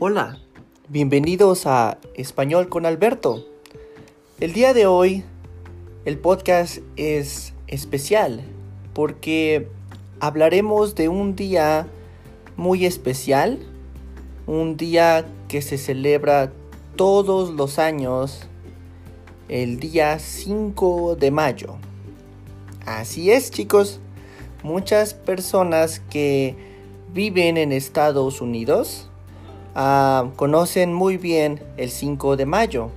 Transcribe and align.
Hola, 0.00 0.38
bienvenidos 0.88 1.66
a 1.66 1.98
Español 2.14 2.68
con 2.68 2.86
Alberto. 2.86 3.44
El 4.38 4.52
día 4.52 4.72
de 4.72 4.86
hoy 4.86 5.24
el 6.04 6.18
podcast 6.20 6.78
es 6.94 7.52
especial 7.66 8.44
porque 8.94 9.66
hablaremos 10.20 10.94
de 10.94 11.08
un 11.08 11.34
día 11.34 11.88
muy 12.56 12.86
especial, 12.86 13.58
un 14.46 14.76
día 14.76 15.26
que 15.48 15.62
se 15.62 15.78
celebra 15.78 16.52
todos 16.94 17.50
los 17.50 17.80
años, 17.80 18.46
el 19.48 19.80
día 19.80 20.20
5 20.20 21.16
de 21.16 21.32
mayo. 21.32 21.74
Así 22.86 23.32
es 23.32 23.50
chicos, 23.50 23.98
muchas 24.62 25.12
personas 25.12 25.98
que 26.08 26.54
viven 27.12 27.56
en 27.56 27.72
Estados 27.72 28.40
Unidos 28.40 29.07
ah, 29.78 30.30
conocen 30.36 30.92
muy 30.92 31.16
bien 31.16 31.62
el 31.76 31.90
5 31.90 32.36
de 32.36 32.44
mayo. 32.44 32.90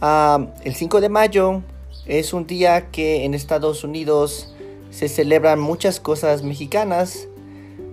Ah, 0.00 0.46
el 0.62 0.74
5 0.74 1.00
de 1.00 1.08
mayo 1.08 1.62
es 2.06 2.32
un 2.32 2.46
día 2.46 2.90
que 2.90 3.24
en 3.24 3.34
Estados 3.34 3.82
Unidos 3.82 4.54
se 4.90 5.08
celebran 5.08 5.58
muchas 5.58 5.98
cosas 5.98 6.42
mexicanas. 6.42 7.28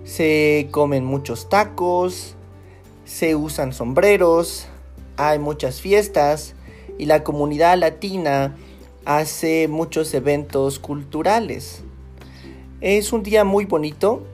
Se 0.04 0.68
comen 0.70 1.04
muchos 1.04 1.48
tacos, 1.48 2.36
se 3.04 3.34
usan 3.34 3.72
sombreros, 3.72 4.66
hay 5.16 5.38
muchas 5.38 5.80
fiestas 5.80 6.54
y 6.98 7.06
la 7.06 7.24
comunidad 7.24 7.76
latina 7.78 8.56
hace 9.04 9.66
muchos 9.68 10.14
eventos 10.14 10.78
culturales. 10.78 11.82
Es 12.80 13.12
un 13.12 13.22
día 13.22 13.44
muy 13.44 13.64
bonito. 13.64 14.24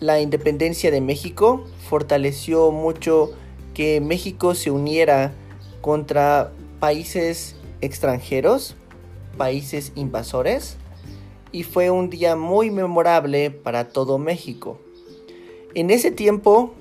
la 0.00 0.20
independencia 0.20 0.90
de 0.90 1.00
México, 1.00 1.64
fortaleció 1.88 2.70
mucho 2.70 3.30
que 3.74 4.00
México 4.00 4.54
se 4.54 4.70
uniera 4.70 5.32
contra 5.80 6.52
países 6.80 7.56
extranjeros, 7.80 8.74
países 9.36 9.92
invasores, 9.94 10.76
y 11.52 11.62
fue 11.62 11.90
un 11.90 12.10
día 12.10 12.36
muy 12.36 12.70
memorable 12.70 13.50
para 13.50 13.88
todo 13.88 14.18
México. 14.18 14.80
En 15.74 15.90
ese 15.90 16.10
tiempo, 16.10 16.72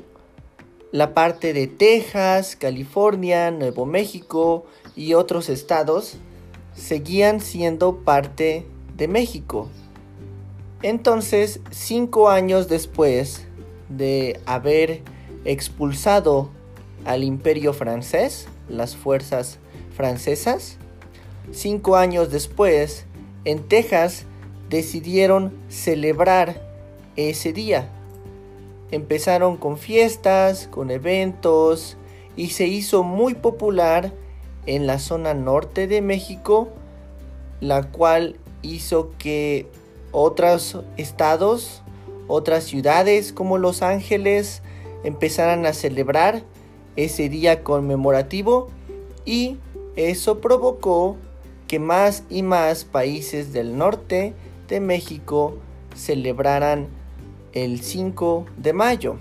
la 0.91 1.13
parte 1.13 1.51
de 1.51 1.67
Texas, 1.67 2.55
California, 2.55 3.51
Nuevo 3.51 3.85
México 3.85 4.65
y 4.95 5.13
otros 5.13 5.49
estados 5.49 6.15
seguían 6.73 7.41
siendo 7.41 7.97
parte 7.97 8.65
de 8.95 9.07
México. 9.09 9.69
Entonces, 10.85 11.61
cinco 11.71 12.29
años 12.29 12.67
después 12.67 13.47
de 13.89 14.39
haber 14.45 15.01
expulsado 15.43 16.51
al 17.05 17.23
imperio 17.23 17.73
francés, 17.73 18.47
las 18.69 18.95
fuerzas 18.95 19.57
francesas, 19.95 20.77
cinco 21.51 21.95
años 21.95 22.29
después, 22.29 23.07
en 23.45 23.63
Texas 23.63 24.25
decidieron 24.69 25.53
celebrar 25.69 26.61
ese 27.15 27.51
día. 27.51 27.89
Empezaron 28.91 29.57
con 29.57 29.79
fiestas, 29.79 30.67
con 30.67 30.91
eventos 30.91 31.97
y 32.35 32.49
se 32.49 32.67
hizo 32.67 33.01
muy 33.01 33.33
popular 33.33 34.11
en 34.67 34.85
la 34.85 34.99
zona 34.99 35.33
norte 35.33 35.87
de 35.87 36.03
México, 36.03 36.67
la 37.59 37.89
cual 37.89 38.35
hizo 38.61 39.13
que 39.17 39.67
otros 40.15 40.79
estados, 40.95 41.81
otras 42.27 42.63
ciudades 42.63 43.33
como 43.33 43.57
Los 43.57 43.81
Ángeles 43.81 44.61
empezaran 45.03 45.65
a 45.65 45.73
celebrar 45.73 46.43
ese 46.95 47.27
día 47.27 47.63
conmemorativo 47.63 48.69
y 49.25 49.57
eso 49.97 50.39
provocó 50.39 51.17
que 51.67 51.79
más 51.79 52.23
y 52.29 52.43
más 52.43 52.85
países 52.85 53.51
del 53.51 53.77
norte 53.77 54.33
de 54.69 54.79
México 54.79 55.57
celebraran 55.95 56.87
el 57.51 57.81
5 57.81 58.45
de 58.55 58.71
mayo. 58.71 59.17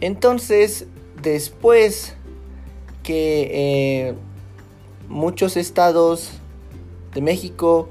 Entonces, 0.00 0.86
después 1.22 2.16
que 3.04 4.08
eh, 4.08 4.14
muchos 5.08 5.56
estados 5.56 6.32
de 7.14 7.20
México 7.20 7.88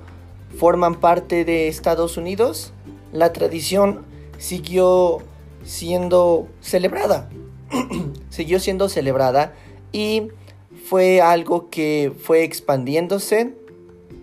forman 0.57 0.95
parte 0.95 1.45
de 1.45 1.67
Estados 1.67 2.17
Unidos, 2.17 2.73
la 3.11 3.33
tradición 3.33 4.05
siguió 4.37 5.19
siendo 5.63 6.47
celebrada. 6.61 7.29
siguió 8.29 8.59
siendo 8.59 8.89
celebrada 8.89 9.53
y 9.91 10.29
fue 10.87 11.21
algo 11.21 11.69
que 11.69 12.13
fue 12.17 12.43
expandiéndose 12.43 13.53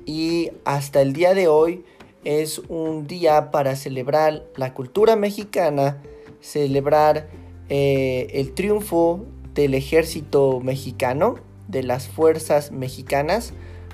y 0.06 0.50
hasta 0.65 1.00
el 1.03 1.12
día 1.12 1.34
de 1.34 1.49
hoy 1.49 1.84
es 2.25 2.61
un 2.69 3.06
día 3.06 3.50
para 3.50 3.75
celebrar 3.75 4.44
la 4.56 4.75
cultura 4.75 5.17
mexicana, 5.17 6.02
celebrar 6.41 7.29
eh, 7.69 8.29
el 8.35 8.52
triunfo 8.52 9.25
del 9.55 9.75
ejército 9.75 10.61
mexicano, 10.61 11.37
de 11.69 11.82
las 11.82 12.08
fuerzas 12.08 12.70
mexicanas 12.70 13.52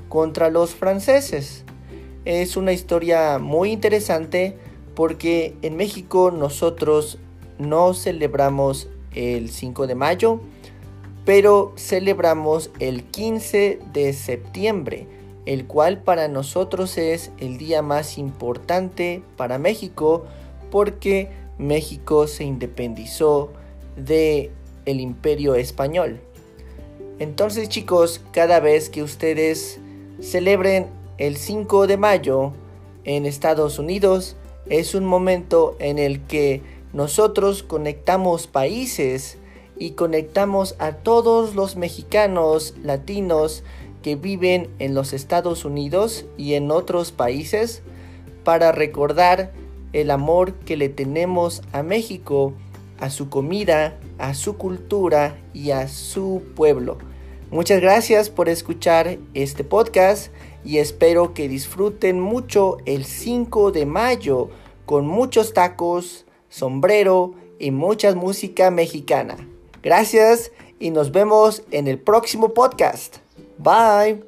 contra 0.08 0.50
los 0.50 0.74
franceses 0.74 1.64
es 2.28 2.58
una 2.58 2.74
historia 2.74 3.38
muy 3.38 3.72
interesante 3.72 4.58
porque 4.94 5.56
en 5.62 5.76
México 5.76 6.30
nosotros 6.30 7.18
no 7.58 7.94
celebramos 7.94 8.90
el 9.14 9.48
5 9.48 9.86
de 9.86 9.94
mayo, 9.94 10.40
pero 11.24 11.72
celebramos 11.78 12.70
el 12.80 13.04
15 13.04 13.78
de 13.94 14.12
septiembre, 14.12 15.06
el 15.46 15.66
cual 15.66 16.02
para 16.02 16.28
nosotros 16.28 16.98
es 16.98 17.30
el 17.38 17.56
día 17.56 17.80
más 17.80 18.18
importante 18.18 19.22
para 19.38 19.56
México 19.58 20.26
porque 20.70 21.30
México 21.56 22.26
se 22.26 22.44
independizó 22.44 23.54
de 23.96 24.50
el 24.84 25.00
imperio 25.00 25.54
español. 25.54 26.20
Entonces 27.18 27.70
chicos, 27.70 28.20
cada 28.32 28.60
vez 28.60 28.90
que 28.90 29.02
ustedes 29.02 29.80
celebren 30.20 30.97
el 31.18 31.36
5 31.36 31.88
de 31.88 31.96
mayo 31.96 32.52
en 33.04 33.26
Estados 33.26 33.80
Unidos 33.80 34.36
es 34.70 34.94
un 34.94 35.04
momento 35.04 35.76
en 35.80 35.98
el 35.98 36.20
que 36.22 36.62
nosotros 36.92 37.64
conectamos 37.64 38.46
países 38.46 39.36
y 39.76 39.90
conectamos 39.90 40.76
a 40.78 40.92
todos 40.92 41.56
los 41.56 41.76
mexicanos 41.76 42.74
latinos 42.82 43.64
que 44.02 44.14
viven 44.14 44.68
en 44.78 44.94
los 44.94 45.12
Estados 45.12 45.64
Unidos 45.64 46.24
y 46.36 46.54
en 46.54 46.70
otros 46.70 47.10
países 47.10 47.82
para 48.44 48.70
recordar 48.70 49.52
el 49.92 50.12
amor 50.12 50.54
que 50.54 50.76
le 50.76 50.88
tenemos 50.88 51.62
a 51.72 51.82
México, 51.82 52.52
a 53.00 53.10
su 53.10 53.28
comida, 53.28 53.98
a 54.18 54.34
su 54.34 54.56
cultura 54.56 55.36
y 55.52 55.72
a 55.72 55.88
su 55.88 56.42
pueblo. 56.54 56.98
Muchas 57.50 57.80
gracias 57.80 58.28
por 58.28 58.50
escuchar 58.50 59.18
este 59.32 59.64
podcast 59.64 60.30
y 60.64 60.78
espero 60.78 61.32
que 61.32 61.48
disfruten 61.48 62.20
mucho 62.20 62.76
el 62.84 63.06
5 63.06 63.72
de 63.72 63.86
mayo 63.86 64.50
con 64.84 65.06
muchos 65.06 65.54
tacos, 65.54 66.26
sombrero 66.50 67.34
y 67.58 67.70
mucha 67.70 68.14
música 68.14 68.70
mexicana. 68.70 69.36
Gracias 69.82 70.52
y 70.78 70.90
nos 70.90 71.10
vemos 71.10 71.62
en 71.70 71.88
el 71.88 71.98
próximo 71.98 72.52
podcast. 72.52 73.16
Bye. 73.56 74.27